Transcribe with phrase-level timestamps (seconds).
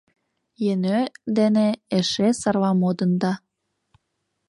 [0.63, 0.99] Йенӧ
[1.37, 1.67] дене
[1.97, 3.33] эше сарла модында.